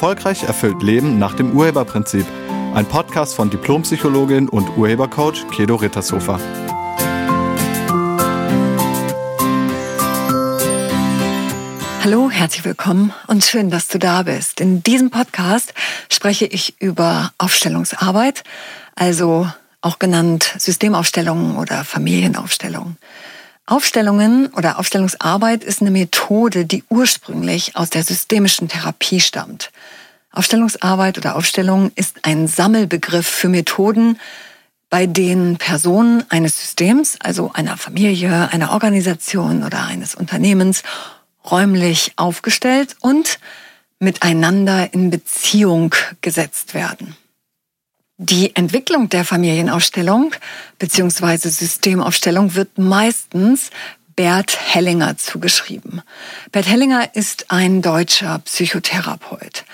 [0.00, 2.24] Erfolgreich erfüllt Leben nach dem Urheberprinzip.
[2.72, 6.40] Ein Podcast von Diplompsychologin und Urhebercoach Kedo Rittershofer.
[12.02, 14.62] Hallo, herzlich willkommen und schön, dass du da bist.
[14.62, 15.74] In diesem Podcast
[16.10, 18.42] spreche ich über Aufstellungsarbeit,
[18.94, 19.46] also
[19.82, 22.96] auch genannt Systemaufstellungen oder Familienaufstellungen.
[23.70, 29.70] Aufstellungen oder Aufstellungsarbeit ist eine Methode, die ursprünglich aus der systemischen Therapie stammt.
[30.32, 34.18] Aufstellungsarbeit oder Aufstellung ist ein Sammelbegriff für Methoden,
[34.88, 40.82] bei denen Personen eines Systems, also einer Familie, einer Organisation oder eines Unternehmens,
[41.50, 43.38] räumlich aufgestellt und
[43.98, 47.16] miteinander in Beziehung gesetzt werden.
[48.18, 50.34] Die Entwicklung der Familienaufstellung
[50.78, 51.48] bzw.
[51.48, 53.70] Systemaufstellung wird meistens
[54.14, 56.02] Bert Hellinger zugeschrieben.
[56.52, 59.64] Bert Hellinger ist ein deutscher Psychotherapeut.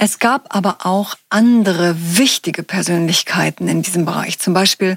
[0.00, 4.96] Es gab aber auch andere wichtige Persönlichkeiten in diesem Bereich, zum Beispiel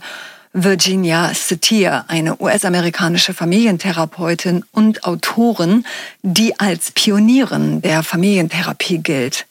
[0.53, 5.85] Virginia Satir, eine US-amerikanische Familientherapeutin und Autorin,
[6.21, 9.47] die als Pionierin der Familientherapie gilt.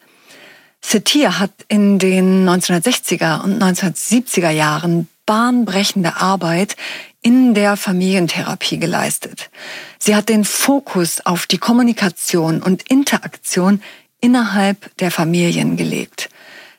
[0.80, 6.76] Satir hat in den 1960er und 1970er Jahren bahnbrechende Arbeit
[7.22, 9.50] in der Familientherapie geleistet.
[9.98, 13.82] Sie hat den Fokus auf die Kommunikation und Interaktion
[14.20, 16.28] innerhalb der Familien gelegt.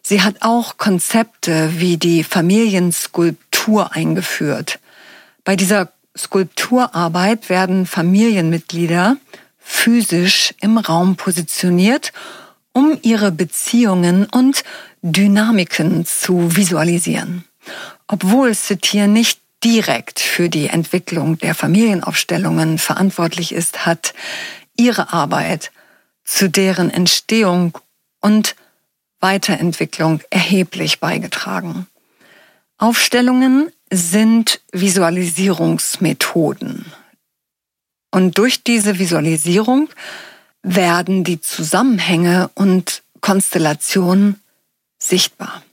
[0.02, 4.80] Sie hat auch Konzepte wie die Familienskulptur eingeführt.
[5.44, 9.18] Bei dieser Skulpturarbeit werden Familienmitglieder
[9.60, 12.12] physisch im Raum positioniert
[12.74, 14.64] um ihre Beziehungen und
[15.02, 17.46] Dynamiken zu visualisieren.
[18.08, 24.14] Obwohl Satir nicht direkt für die Entwicklung der Familienaufstellungen verantwortlich ist, hat
[24.78, 25.72] ihre Arbeit
[26.24, 27.78] zu deren Entstehung
[28.20, 28.56] und
[29.20, 31.88] Weiterentwicklung erheblich beigetragen.
[32.78, 36.86] Aufstellungen sind Visualisierungsmethoden.
[38.12, 39.90] Und durch diese Visualisierung
[40.64, 44.42] werden die Zusammenhänge und Konstellationen
[44.98, 45.64] sichtbar.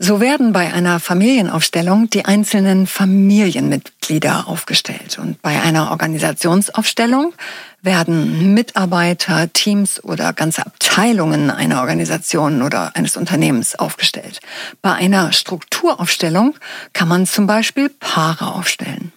[0.00, 7.34] So werden bei einer Familienaufstellung die einzelnen Familienmitglieder aufgestellt und bei einer Organisationsaufstellung
[7.82, 14.38] werden Mitarbeiter, Teams oder ganze Abteilungen einer Organisation oder eines Unternehmens aufgestellt.
[14.82, 16.54] Bei einer Strukturaufstellung
[16.92, 19.12] kann man zum Beispiel Paare aufstellen.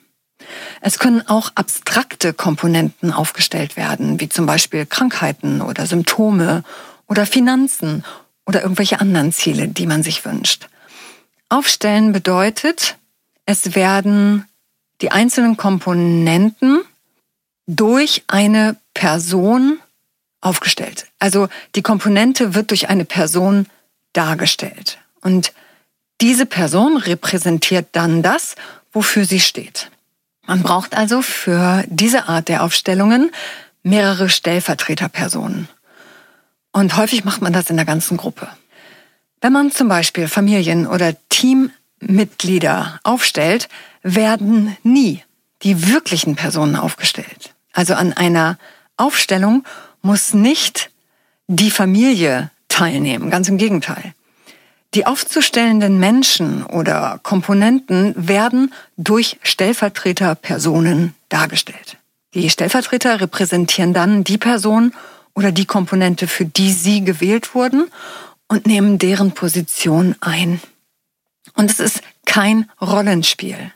[0.81, 6.63] Es können auch abstrakte Komponenten aufgestellt werden, wie zum Beispiel Krankheiten oder Symptome
[7.07, 8.03] oder Finanzen
[8.47, 10.70] oder irgendwelche anderen Ziele, die man sich wünscht.
[11.51, 12.95] Aufstellen bedeutet,
[13.45, 14.45] es werden
[15.01, 16.79] die einzelnen Komponenten
[17.67, 19.79] durch eine Person
[20.39, 21.07] aufgestellt.
[21.19, 23.67] Also die Komponente wird durch eine Person
[24.13, 24.99] dargestellt.
[25.21, 25.53] Und
[26.21, 28.55] diese Person repräsentiert dann das,
[28.93, 29.91] wofür sie steht.
[30.47, 33.31] Man braucht also für diese Art der Aufstellungen
[33.83, 35.67] mehrere Stellvertreterpersonen.
[36.71, 38.47] Und häufig macht man das in der ganzen Gruppe.
[39.41, 43.69] Wenn man zum Beispiel Familien- oder Teammitglieder aufstellt,
[44.03, 45.23] werden nie
[45.63, 47.53] die wirklichen Personen aufgestellt.
[47.73, 48.59] Also an einer
[48.97, 49.63] Aufstellung
[50.03, 50.91] muss nicht
[51.47, 54.13] die Familie teilnehmen, ganz im Gegenteil.
[54.93, 61.97] Die aufzustellenden Menschen oder Komponenten werden durch Stellvertreterpersonen dargestellt.
[62.33, 64.93] Die Stellvertreter repräsentieren dann die Person
[65.33, 67.87] oder die Komponente, für die sie gewählt wurden
[68.51, 70.59] und nehmen deren Position ein.
[71.53, 73.71] Und es ist kein Rollenspiel.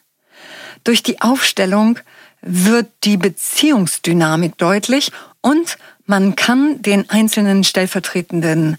[0.84, 1.98] Durch die Aufstellung
[2.42, 8.78] wird die Beziehungsdynamik deutlich und man kann den einzelnen stellvertretenden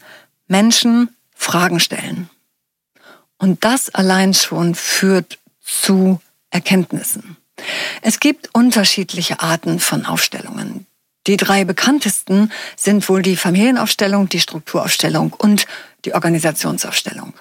[0.49, 2.29] Menschen Fragen stellen.
[3.39, 6.21] Und das allein schon führt zu
[6.51, 7.39] Erkenntnissen.
[8.03, 10.85] Es gibt unterschiedliche Arten von Aufstellungen.
[11.27, 15.67] Die drei bekanntesten sind wohl die Familienaufstellung, die Strukturaufstellung und
[16.05, 17.35] die Organisationsaufstellung.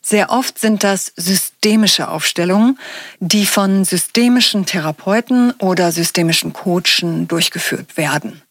[0.00, 2.78] Sehr oft sind das systemische Aufstellungen,
[3.20, 8.42] die von systemischen Therapeuten oder systemischen Coachen durchgeführt werden.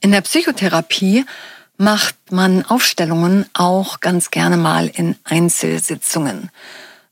[0.00, 1.24] In der Psychotherapie
[1.76, 6.50] macht man Aufstellungen auch ganz gerne mal in Einzelsitzungen.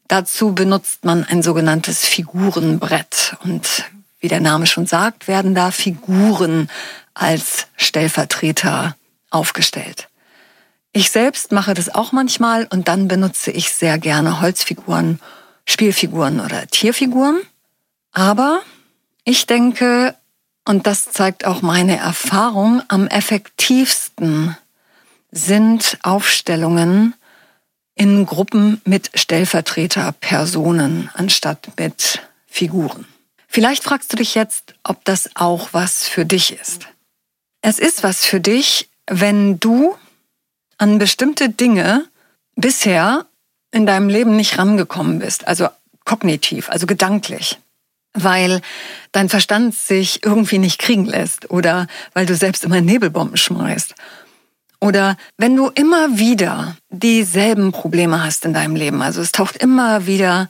[0.08, 3.36] Dazu benutzt man ein sogenanntes Figurenbrett.
[3.44, 3.84] Und
[4.22, 6.70] wie der Name schon sagt, werden da Figuren
[7.12, 8.96] als Stellvertreter
[9.30, 10.08] aufgestellt.
[10.92, 15.20] Ich selbst mache das auch manchmal und dann benutze ich sehr gerne Holzfiguren,
[15.66, 17.40] Spielfiguren oder Tierfiguren.
[18.12, 18.60] Aber
[19.24, 20.14] ich denke,
[20.64, 24.56] und das zeigt auch meine Erfahrung, am effektivsten
[25.32, 27.14] sind Aufstellungen
[27.94, 33.06] in Gruppen mit Stellvertreterpersonen anstatt mit Figuren.
[33.54, 36.88] Vielleicht fragst du dich jetzt, ob das auch was für dich ist.
[37.60, 39.94] Es ist was für dich, wenn du
[40.78, 42.06] an bestimmte Dinge
[42.56, 43.26] bisher
[43.70, 45.68] in deinem Leben nicht rangekommen bist, also
[46.06, 47.58] kognitiv, also gedanklich,
[48.14, 48.62] weil
[49.12, 53.94] dein Verstand sich irgendwie nicht kriegen lässt oder weil du selbst immer Nebelbomben schmeißt.
[54.80, 60.06] Oder wenn du immer wieder dieselben Probleme hast in deinem Leben, also es taucht immer
[60.06, 60.48] wieder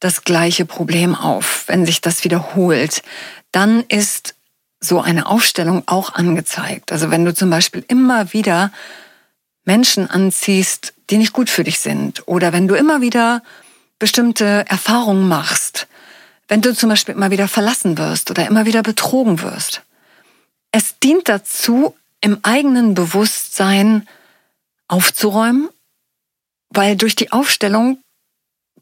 [0.00, 3.02] das gleiche Problem auf, wenn sich das wiederholt,
[3.52, 4.34] dann ist
[4.80, 6.92] so eine Aufstellung auch angezeigt.
[6.92, 8.72] Also wenn du zum Beispiel immer wieder
[9.64, 13.42] Menschen anziehst, die nicht gut für dich sind, oder wenn du immer wieder
[13.98, 15.86] bestimmte Erfahrungen machst,
[16.48, 19.82] wenn du zum Beispiel immer wieder verlassen wirst oder immer wieder betrogen wirst.
[20.70, 24.06] Es dient dazu, im eigenen Bewusstsein
[24.88, 25.68] aufzuräumen,
[26.70, 27.98] weil durch die Aufstellung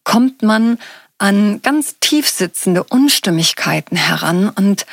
[0.03, 0.79] kommt man
[1.25, 4.85] an ganz tief sitzende Unstimmigkeiten heran und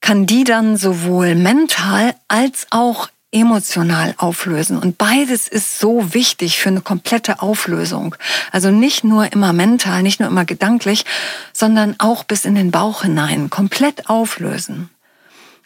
[0.00, 4.76] kann die dann sowohl mental als auch emotional auflösen.
[4.78, 8.16] Und beides ist so wichtig für eine komplette Auflösung.
[8.50, 11.04] Also nicht nur immer mental, nicht nur immer gedanklich,
[11.52, 13.48] sondern auch bis in den Bauch hinein.
[13.48, 14.90] Komplett auflösen.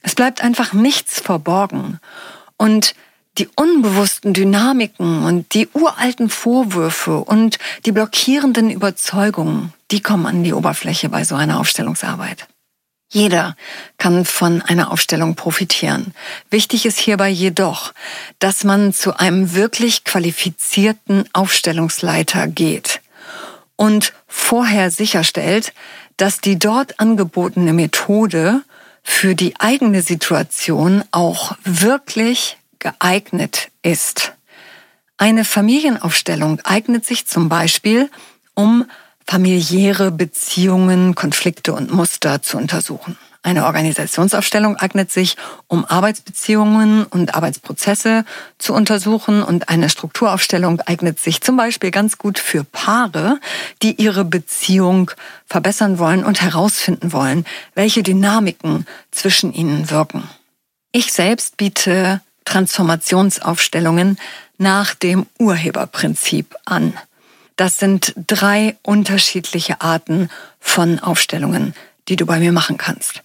[0.02, 1.98] Es bleibt einfach nichts verborgen.
[2.58, 2.94] Und
[3.38, 10.52] die unbewussten Dynamiken und die uralten Vorwürfe und die blockierenden Überzeugungen, die kommen an die
[10.52, 12.46] Oberfläche bei so einer Aufstellungsarbeit.
[13.10, 13.56] Jeder
[13.98, 16.14] kann von einer Aufstellung profitieren.
[16.50, 17.92] Wichtig ist hierbei jedoch,
[18.40, 23.00] dass man zu einem wirklich qualifizierten Aufstellungsleiter geht
[23.76, 25.72] und vorher sicherstellt,
[26.16, 28.62] dass die dort angebotene Methode
[29.02, 34.34] für die eigene Situation auch wirklich geeignet ist.
[35.16, 38.10] Eine Familienaufstellung eignet sich zum Beispiel,
[38.54, 38.84] um
[39.26, 43.16] familiäre Beziehungen, Konflikte und Muster zu untersuchen.
[43.42, 45.36] Eine Organisationsaufstellung eignet sich,
[45.66, 48.24] um Arbeitsbeziehungen und Arbeitsprozesse
[48.58, 53.38] zu untersuchen und eine Strukturaufstellung eignet sich zum Beispiel ganz gut für Paare,
[53.82, 55.10] die ihre Beziehung
[55.46, 57.44] verbessern wollen und herausfinden wollen,
[57.74, 60.28] welche Dynamiken zwischen ihnen wirken.
[60.90, 64.18] Ich selbst biete Transformationsaufstellungen
[64.58, 66.94] nach dem Urheberprinzip an.
[67.56, 70.28] Das sind drei unterschiedliche Arten
[70.60, 71.74] von Aufstellungen,
[72.08, 73.22] die du bei mir machen kannst.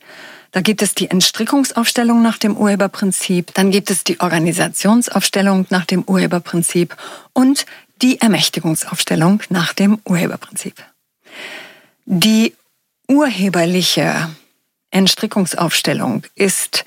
[0.52, 6.04] Da gibt es die Entstrickungsaufstellung nach dem Urheberprinzip, dann gibt es die Organisationsaufstellung nach dem
[6.04, 6.96] Urheberprinzip
[7.34, 7.66] und
[8.02, 10.76] die Ermächtigungsaufstellung nach dem Urheberprinzip.
[12.06, 12.56] Die
[13.08, 14.30] urheberliche
[14.92, 16.86] Entstrickungsaufstellung ist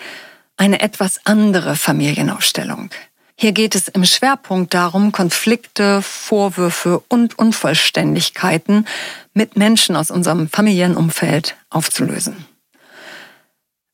[0.56, 2.90] eine etwas andere Familienaufstellung.
[3.34, 8.86] Hier geht es im Schwerpunkt darum, Konflikte, Vorwürfe und Unvollständigkeiten
[9.34, 12.46] mit Menschen aus unserem familiären Umfeld aufzulösen.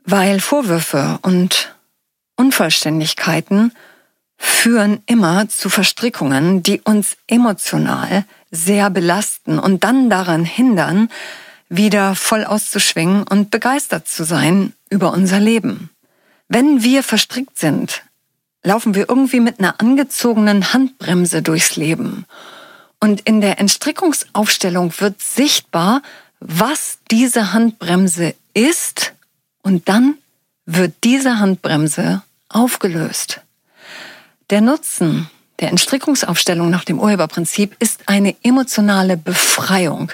[0.05, 1.75] Weil Vorwürfe und
[2.37, 3.72] Unvollständigkeiten
[4.37, 11.11] führen immer zu Verstrickungen, die uns emotional sehr belasten und dann daran hindern,
[11.69, 15.90] wieder voll auszuschwingen und begeistert zu sein über unser Leben.
[16.49, 18.02] Wenn wir verstrickt sind
[18.62, 22.26] laufen wir irgendwie mit einer angezogenen Handbremse durchs Leben.
[23.00, 26.02] Und in der Entstrickungsaufstellung wird sichtbar,
[26.40, 29.14] was diese Handbremse ist
[29.62, 30.19] und dann
[30.67, 33.40] wird diese Handbremse aufgelöst.
[34.50, 40.12] Der Nutzen der Entstrickungsaufstellung nach dem Urheberprinzip ist eine emotionale Befreiung.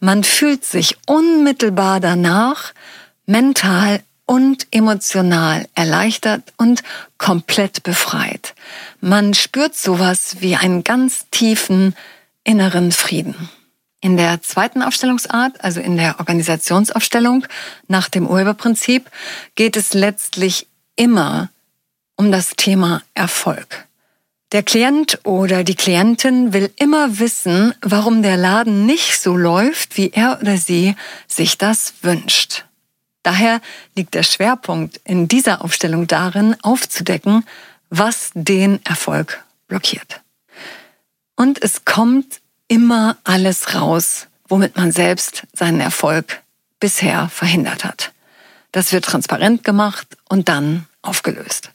[0.00, 2.72] Man fühlt sich unmittelbar danach
[3.26, 6.82] mental und emotional erleichtert und
[7.16, 8.54] komplett befreit.
[9.00, 11.96] Man spürt sowas wie einen ganz tiefen
[12.44, 13.48] inneren Frieden.
[14.00, 17.46] In der zweiten Aufstellungsart, also in der Organisationsaufstellung
[17.88, 19.10] nach dem Urheberprinzip,
[19.54, 21.48] geht es letztlich immer
[22.16, 23.88] um das Thema Erfolg.
[24.52, 30.10] Der Klient oder die Klientin will immer wissen, warum der Laden nicht so läuft, wie
[30.10, 32.67] er oder sie sich das wünscht.
[33.22, 33.60] Daher
[33.94, 37.44] liegt der Schwerpunkt in dieser Aufstellung darin, aufzudecken,
[37.90, 40.20] was den Erfolg blockiert.
[41.36, 46.42] Und es kommt immer alles raus, womit man selbst seinen Erfolg
[46.80, 48.12] bisher verhindert hat.
[48.72, 51.70] Das wird transparent gemacht und dann aufgelöst.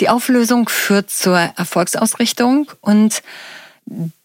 [0.00, 3.22] Die Auflösung führt zur Erfolgsausrichtung und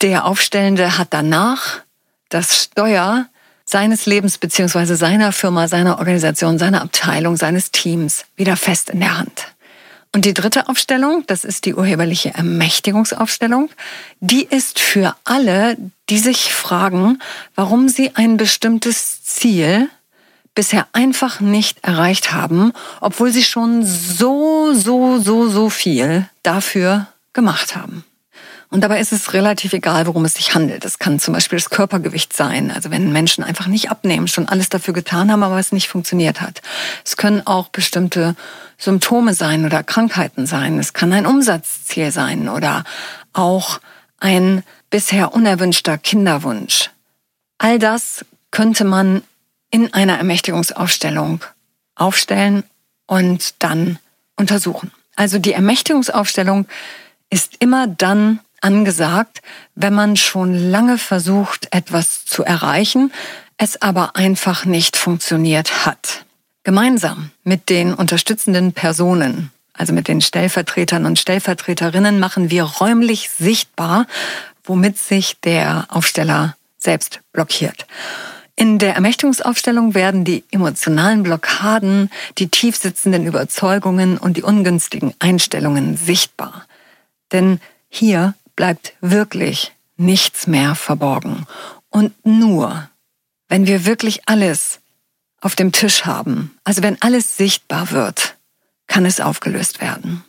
[0.01, 1.81] der Aufstellende hat danach
[2.29, 3.27] das Steuer
[3.69, 9.17] seines Lebens beziehungsweise seiner Firma, seiner Organisation, seiner Abteilung, seines Teams wieder fest in der
[9.17, 9.53] Hand.
[10.11, 13.69] Und die dritte Aufstellung, das ist die urheberliche Ermächtigungsaufstellung,
[14.19, 15.77] die ist für alle,
[16.09, 17.21] die sich fragen,
[17.53, 19.87] warum sie ein bestimmtes Ziel
[20.55, 27.75] bisher einfach nicht erreicht haben, obwohl sie schon so, so, so, so viel dafür gemacht
[27.75, 28.03] haben.
[28.71, 30.85] Und dabei ist es relativ egal, worum es sich handelt.
[30.85, 32.69] Es kann zum Beispiel das Körpergewicht sein.
[32.69, 36.39] Also wenn Menschen einfach nicht abnehmen, schon alles dafür getan haben, aber es nicht funktioniert
[36.39, 36.61] hat.
[37.03, 38.35] Es können auch bestimmte
[38.77, 40.77] Symptome sein oder Krankheiten sein.
[40.77, 42.83] Es kann ein Umsatzziel sein oder
[43.33, 43.79] auch
[44.19, 46.91] ein bisher unerwünschter Kinderwunsch.
[47.57, 49.23] All das könnte man
[49.71, 51.43] in einer Ermächtigungsaufstellung
[51.95, 52.63] aufstellen
[53.07, 53.97] und dann
[54.35, 54.91] untersuchen.
[55.15, 56.67] Also die Ermächtigungsaufstellung
[57.29, 59.41] ist immer dann angesagt,
[59.75, 63.11] wenn man schon lange versucht, etwas zu erreichen,
[63.57, 66.25] es aber einfach nicht funktioniert hat.
[66.63, 74.07] Gemeinsam mit den unterstützenden Personen, also mit den Stellvertretern und Stellvertreterinnen, machen wir räumlich sichtbar,
[74.63, 77.85] womit sich der Aufsteller selbst blockiert.
[78.55, 86.65] In der Ermächtigungsaufstellung werden die emotionalen Blockaden, die tiefsitzenden Überzeugungen und die ungünstigen Einstellungen sichtbar.
[87.31, 91.47] Denn hier bleibt wirklich nichts mehr verborgen.
[91.87, 92.89] Und nur,
[93.47, 94.81] wenn wir wirklich alles
[95.39, 98.35] auf dem Tisch haben, also wenn alles sichtbar wird,
[98.87, 100.25] kann es aufgelöst werden.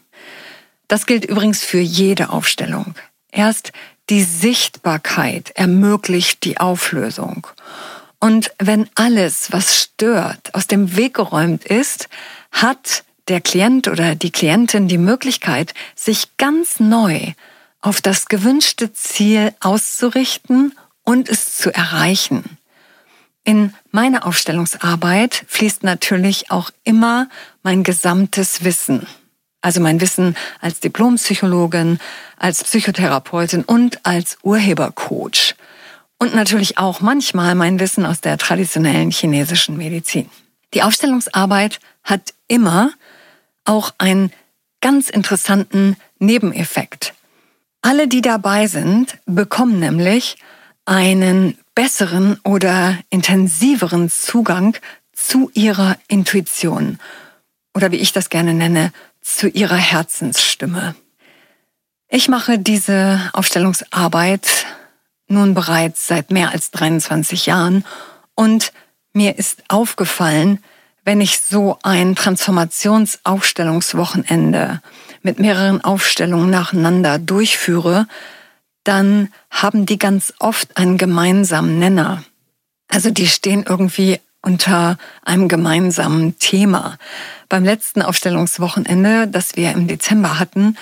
[0.86, 2.94] Das gilt übrigens für jede Aufstellung.
[3.32, 3.72] Erst
[4.10, 7.48] die Sichtbarkeit ermöglicht die Auflösung.
[8.20, 12.08] Und wenn alles, was stört, aus dem Weg geräumt ist,
[12.52, 17.32] hat der Klient oder die Klientin die Möglichkeit, sich ganz neu
[17.80, 22.58] auf das gewünschte Ziel auszurichten und es zu erreichen.
[23.44, 27.28] In meine Aufstellungsarbeit fließt natürlich auch immer
[27.62, 29.06] mein gesamtes Wissen.
[29.62, 31.98] Also mein Wissen als Diplompsychologin,
[32.36, 35.54] als Psychotherapeutin und als Urhebercoach.
[36.18, 40.28] Und natürlich auch manchmal mein Wissen aus der traditionellen chinesischen Medizin.
[40.74, 42.92] Die Aufstellungsarbeit hat immer
[43.64, 44.32] auch einen
[44.80, 47.14] ganz interessanten Nebeneffekt.
[47.82, 50.36] Alle, die dabei sind, bekommen nämlich
[50.84, 54.76] einen besseren oder intensiveren Zugang
[55.12, 56.98] zu ihrer Intuition
[57.74, 60.94] oder wie ich das gerne nenne, zu ihrer Herzensstimme.
[62.08, 64.66] Ich mache diese Aufstellungsarbeit
[65.28, 67.84] nun bereits seit mehr als 23 Jahren
[68.34, 68.72] und
[69.12, 70.62] mir ist aufgefallen,
[71.10, 74.80] wenn ich so ein Transformationsaufstellungswochenende
[75.22, 78.06] mit mehreren Aufstellungen nacheinander durchführe,
[78.84, 82.22] dann haben die ganz oft einen gemeinsamen Nenner.
[82.86, 86.96] Also die stehen irgendwie unter einem gemeinsamen Thema.
[87.48, 90.76] Beim letzten Aufstellungswochenende, das wir im Dezember hatten,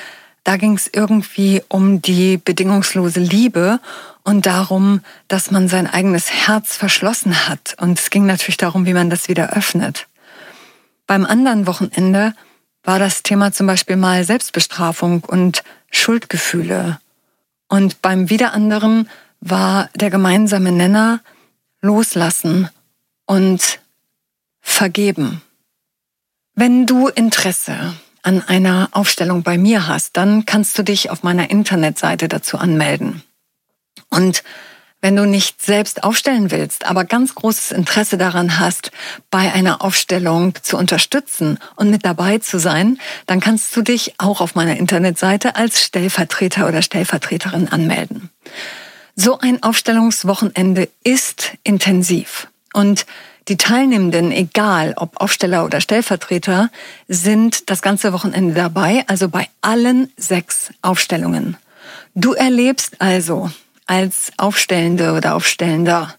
[0.44, 3.80] da ging es irgendwie um die bedingungslose Liebe
[4.24, 7.76] und darum, dass man sein eigenes Herz verschlossen hat.
[7.80, 10.06] Und es ging natürlich darum, wie man das wieder öffnet.
[11.08, 12.34] Beim anderen Wochenende
[12.84, 17.00] war das Thema zum Beispiel mal Selbstbestrafung und Schuldgefühle.
[17.66, 19.08] Und beim wieder anderen
[19.40, 21.20] war der gemeinsame Nenner
[21.80, 22.68] loslassen
[23.24, 23.80] und
[24.60, 25.40] vergeben.
[26.54, 31.50] Wenn du Interesse an einer Aufstellung bei mir hast, dann kannst du dich auf meiner
[31.50, 33.22] Internetseite dazu anmelden.
[34.10, 34.44] Und
[35.00, 38.90] wenn du nicht selbst aufstellen willst, aber ganz großes Interesse daran hast,
[39.30, 44.40] bei einer Aufstellung zu unterstützen und mit dabei zu sein, dann kannst du dich auch
[44.40, 48.30] auf meiner Internetseite als Stellvertreter oder Stellvertreterin anmelden.
[49.14, 53.06] So ein Aufstellungswochenende ist intensiv und
[53.48, 56.70] die Teilnehmenden, egal ob Aufsteller oder Stellvertreter,
[57.08, 61.56] sind das ganze Wochenende dabei, also bei allen sechs Aufstellungen.
[62.14, 63.50] Du erlebst also
[63.88, 66.14] als Aufstellende oder Aufstellender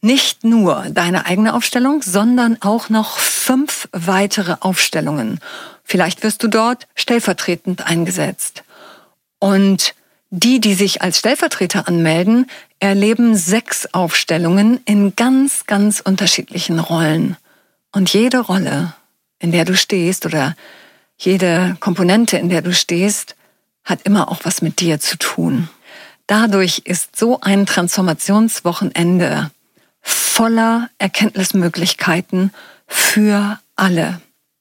[0.00, 5.40] nicht nur deine eigene Aufstellung, sondern auch noch fünf weitere Aufstellungen.
[5.82, 8.64] Vielleicht wirst du dort stellvertretend eingesetzt.
[9.38, 9.94] Und
[10.30, 17.36] die, die sich als Stellvertreter anmelden, erleben sechs Aufstellungen in ganz, ganz unterschiedlichen Rollen.
[17.92, 18.94] Und jede Rolle,
[19.38, 20.56] in der du stehst oder
[21.16, 23.36] jede Komponente, in der du stehst,
[23.84, 25.68] hat immer auch was mit dir zu tun.
[26.26, 29.50] Dadurch ist so ein Transformationswochenende
[30.00, 32.52] voller Erkenntnismöglichkeiten
[32.86, 34.20] für alle.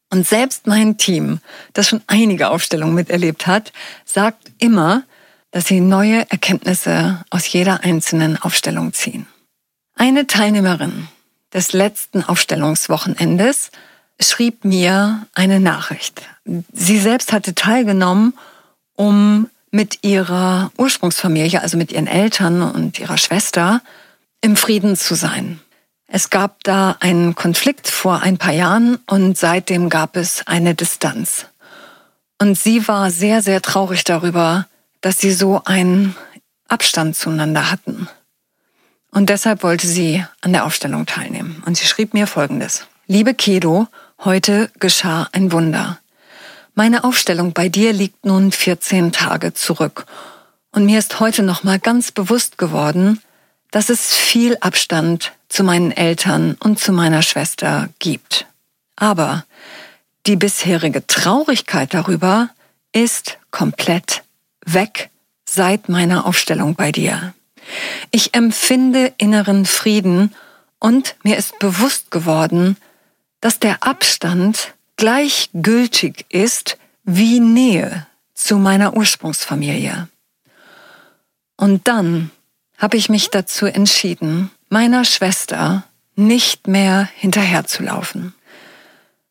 [0.10, 1.40] Und selbst mein Team,
[1.74, 3.74] das schon einige Aufstellungen miterlebt hat,
[4.06, 5.04] sagt immer,
[5.52, 9.28] dass sie neue Erkenntnisse aus jeder einzelnen Aufstellung ziehen.
[9.96, 11.08] Eine Teilnehmerin
[11.54, 13.72] des letzten Aufstellungswochenendes
[14.20, 16.24] schrieb mir eine Nachricht.
[16.72, 18.34] Sie selbst hatte teilgenommen,
[18.96, 23.82] um mit ihrer Ursprungsfamilie, also mit ihren Eltern und ihrer Schwester,
[24.40, 25.60] im Frieden zu sein.
[26.08, 31.48] Es gab da einen Konflikt vor ein paar Jahren und seitdem gab es eine Distanz.
[32.40, 34.68] Und sie war sehr, sehr traurig darüber,
[35.02, 36.16] dass sie so einen
[36.68, 38.08] Abstand zueinander hatten.
[39.10, 41.64] Und deshalb wollte sie an der Aufstellung teilnehmen.
[41.66, 42.86] Und sie schrieb mir Folgendes.
[43.08, 43.88] Liebe Kedo,
[44.24, 45.98] heute geschah ein Wunder.
[46.76, 50.06] Meine Aufstellung bei dir liegt nun 14 Tage zurück.
[50.72, 53.22] Und mir ist heute nochmal ganz bewusst geworden,
[53.70, 58.48] dass es viel Abstand zu meinen Eltern und zu meiner Schwester gibt.
[58.96, 59.46] Aber
[60.26, 62.50] die bisherige Traurigkeit darüber
[62.92, 64.24] ist komplett
[64.66, 65.12] weg
[65.46, 67.36] seit meiner Aufstellung bei dir.
[68.10, 70.34] Ich empfinde inneren Frieden
[70.80, 72.78] und mir ist bewusst geworden,
[73.42, 80.08] dass der Abstand gleichgültig ist wie Nähe zu meiner Ursprungsfamilie.
[81.58, 82.32] Und dann
[82.78, 85.84] habe ich mich dazu entschieden, meiner Schwester
[86.16, 88.34] nicht mehr hinterherzulaufen.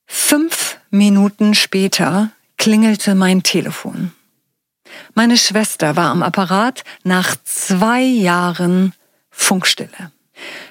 [0.04, 4.12] Fünf Minuten später klingelte mein Telefon.
[5.14, 8.92] Meine Schwester war am Apparat nach zwei Jahren
[9.30, 10.12] Funkstille.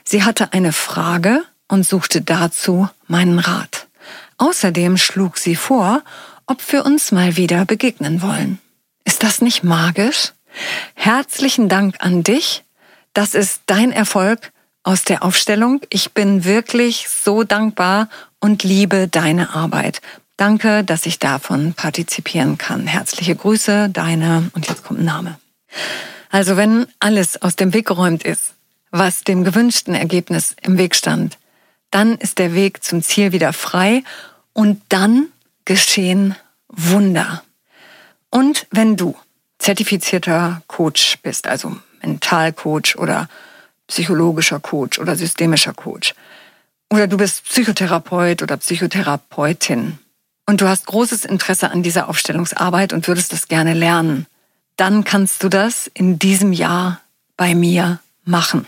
[0.04, 3.81] Sie hatte eine Frage und suchte dazu meinen Rat.
[4.42, 6.02] Außerdem schlug sie vor,
[6.48, 8.58] ob wir uns mal wieder begegnen wollen.
[9.06, 10.34] Ist das nicht magisch?
[10.96, 12.64] Herzlichen Dank an dich.
[13.14, 15.82] Das ist dein Erfolg aus der Aufstellung.
[15.92, 20.02] Ich bin wirklich so dankbar und liebe deine Arbeit.
[20.38, 22.88] Danke, dass ich davon partizipieren kann.
[22.88, 25.40] Herzliche Grüße, deine, und jetzt kommt ein Name.
[26.32, 28.56] Also wenn alles aus dem Weg geräumt ist,
[28.90, 31.38] was dem gewünschten Ergebnis im Weg stand,
[31.92, 34.04] dann ist der Weg zum Ziel wieder frei
[34.54, 35.28] und dann
[35.66, 36.36] geschehen
[36.68, 37.44] Wunder.
[38.30, 39.16] Und wenn du
[39.60, 43.30] zertifizierter Coach bist, also Mentalcoach oder
[43.88, 46.16] psychologischer Coach oder systemischer Coach,
[46.90, 49.98] oder du bist Psychotherapeut oder Psychotherapeutin
[50.46, 54.28] und du hast großes Interesse an dieser Aufstellungsarbeit und würdest das gerne lernen,
[54.76, 57.00] dann kannst du das in diesem Jahr
[57.38, 58.66] bei mir machen.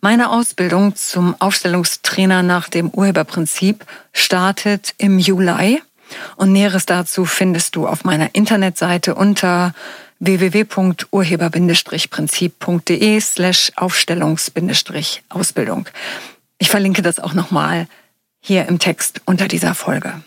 [0.00, 5.82] Meine Ausbildung zum Aufstellungstrainer nach dem Urheberprinzip startet im Juli
[6.36, 9.74] und Näheres dazu findest du auf meiner Internetseite unter
[10.20, 15.88] www.urheber-prinzip.de slash Aufstellungs-Ausbildung.
[16.58, 17.86] Ich verlinke das auch nochmal
[18.40, 20.22] hier im Text unter dieser Folge.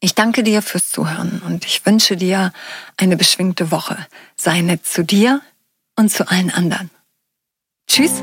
[0.00, 2.52] Ich danke dir fürs Zuhören und ich wünsche dir
[2.96, 3.98] eine beschwingte Woche.
[4.36, 5.40] Sei nett zu dir
[5.96, 6.90] und zu allen anderen.
[7.88, 8.22] Tschüss.